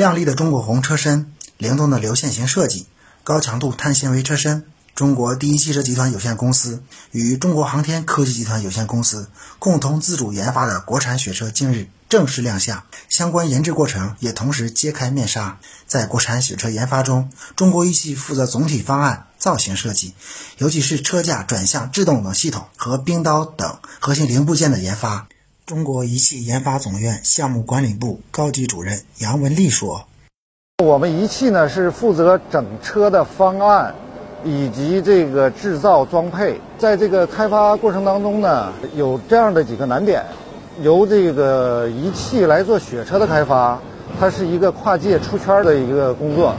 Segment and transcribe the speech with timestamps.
[0.00, 2.86] 亮丽的中国红车身，灵动的流线型设计，
[3.22, 4.64] 高强度碳纤维车身。
[4.94, 9.28] 中国第一汽车集团有限公司与中国航天科技集团有限公司
[9.58, 15.58] 共同自主研发的国产雪车近日正式亮相，相关研制过程也同时揭开面纱。
[15.86, 20.14] 在国产雪车研发中，中国一汽负责总体方案、造型设计，
[20.56, 25.28] 尤其是车架、转向、制动等系统和冰刀等核心零部件的研发。
[25.70, 30.04] 中国仪器研发总院项目管理部高级主任杨文丽说
[30.84, 33.94] ：“我们仪器呢是负责整车的方案
[34.42, 40.24] 以及这个制造装配，在这个开发过程当中呢，有这样的几个难点。
[40.80, 43.78] 由这个仪器来做雪车的开发，
[44.18, 46.52] 它是一个跨界出圈的一个工作。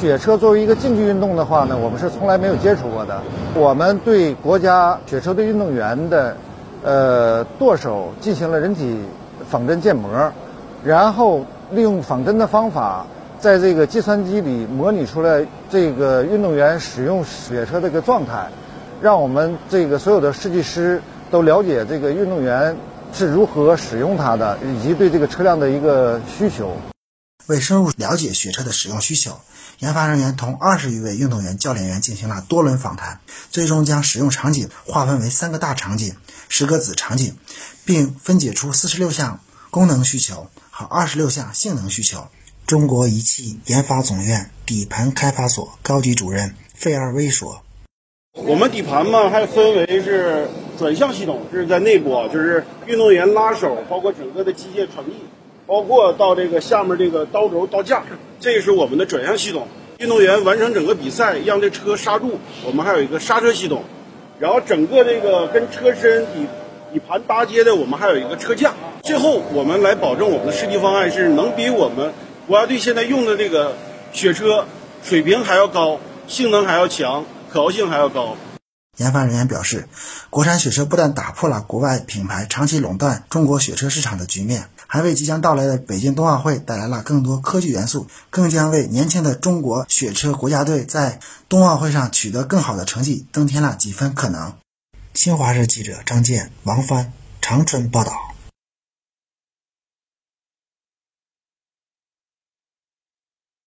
[0.00, 3.20] 雪车作为一个竞技运动的话呢，我们是从来没有接触过的。
[3.56, 6.36] 我们对国家雪车队运动员的。”
[6.82, 8.98] 呃，舵手进行了人体
[9.48, 10.32] 仿真建模，
[10.84, 13.06] 然后利用仿真的方法，
[13.38, 18.48] 在这个计算机里模拟出来这个运动员使用雪车这个状态，
[19.00, 22.76] 让我们这个所有的设计师都了解这个运动员
[23.12, 26.72] 是如何使用它的，以及对这个车辆的一个需求。
[27.46, 29.40] 为深入了解雪车的使用需求，
[29.78, 36.14] 研发人员同二十余位运动员、教练员进行了多轮访谈，最终将使用场景划分为三个大场景、
[36.48, 37.36] 十个子场景，
[37.84, 42.28] 并分解出四十六项功能需求和二十六项性能需求。
[42.64, 47.62] 中国仪器研发总院底盘开发所高级主任费二威说
[48.38, 50.48] ：“我们底盘嘛，还分为是
[50.78, 55.12] 转向系统，这是在内部，就是运动员拉手，包括整个的机械传递。”
[55.66, 58.02] 包括到这个下面这个刀轴刀架，
[58.40, 59.68] 这是我们的转向系统。
[59.98, 63.84] 运动员完成整个比赛，让这车刹住，我们还有一个刹车系统。
[64.40, 66.46] 然后整个这个跟车身底
[66.92, 68.72] 底盘搭接的，我们还有一个车架。
[69.02, 72.12] 最后我们来保证我们的设计方案是能比我们
[72.48, 73.76] 国家队现在用的这个
[74.12, 74.64] 雪车
[75.04, 78.36] 水平还要高，性能还要强，可靠性还要高。
[78.98, 79.88] 研发人员表示，
[80.28, 94.52] 国产雪车不但打破了国外品牌长期垄断中国雪车市场的局面，还为即将到来的北京冬奥会带来了更多科技元素，更将为年轻的中国雪车国家队在冬奥会上取得更好的成绩增添了几分可能。
[95.14, 98.31] 新华社记者张健、王帆长春报道。